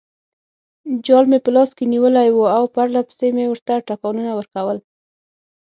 جال 1.05 1.25
مې 1.31 1.39
په 1.45 1.49
لاس 1.55 1.69
کې 1.77 1.85
نیولی 1.93 2.29
وو 2.31 2.45
او 2.57 2.63
پرلپسې 2.75 3.27
مې 3.35 3.45
ورته 3.49 3.73
ټکانونه 3.87 4.31
ورکول. 4.35 4.77